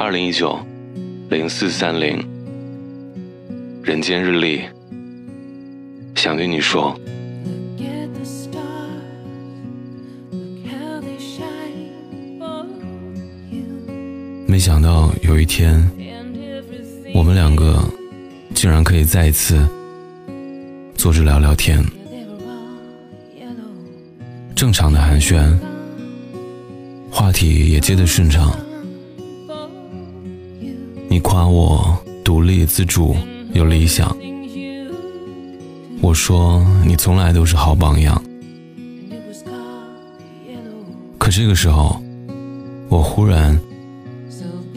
[0.00, 0.56] 二零一九
[1.28, 2.24] 零四三零，
[3.82, 4.62] 人间日历，
[6.14, 6.96] 想对你说。
[14.46, 15.84] 没想到有一天，
[17.12, 17.82] 我们两个
[18.54, 19.66] 竟然可以再一次
[20.94, 21.84] 坐着聊聊天，
[24.54, 25.58] 正常的寒暄，
[27.10, 28.56] 话题也接得顺畅。
[31.10, 33.16] 你夸我独立自主
[33.54, 34.14] 有理想，
[36.02, 38.22] 我说你从来都是好榜样。
[41.16, 42.00] 可这个时候，
[42.90, 43.58] 我忽然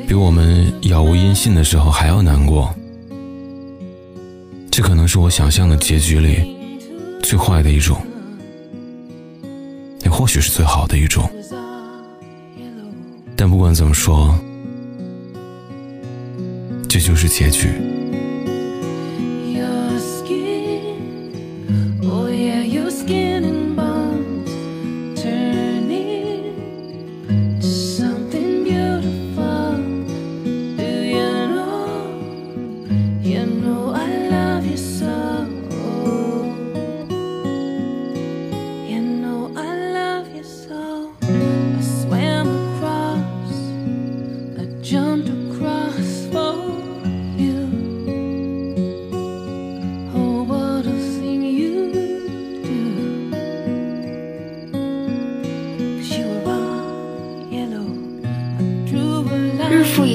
[0.07, 2.73] 比我们杳无音信的时候还要难过。
[4.71, 6.55] 这可能是我想象的结局里
[7.21, 8.01] 最坏的一种，
[10.05, 11.29] 也或许是最好的一种。
[13.35, 14.33] 但不管怎么说。
[17.01, 17.91] 这就是结局。
[33.41, 33.80] 日复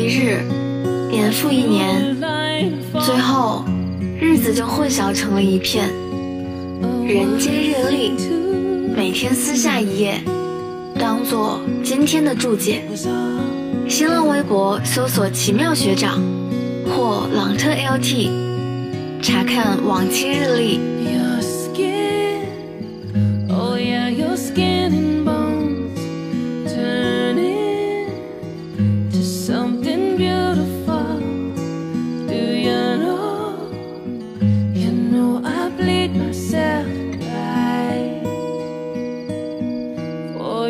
[0.09, 0.41] 日，
[1.11, 2.17] 年复一年，
[3.05, 3.65] 最后，
[4.21, 5.89] 日子就混淆成了一片。
[7.05, 8.13] 人间日历，
[8.95, 10.21] 每天撕下一页，
[10.99, 12.83] 当做今天的注解。
[13.89, 16.21] 新浪微博搜索“奇妙学长”
[16.89, 18.31] 或“朗特 LT”，
[19.23, 20.81] 查看往期日历。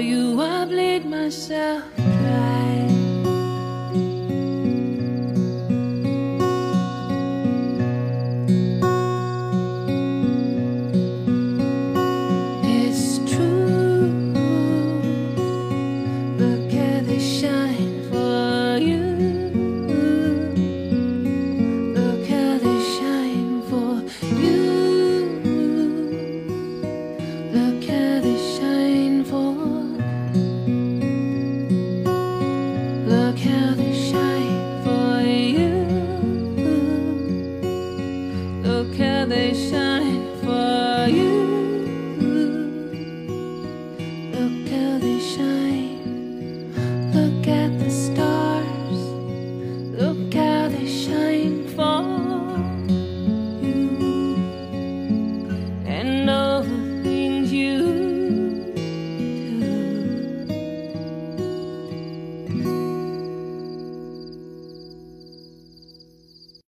[0.00, 2.66] you, I bleed myself dry.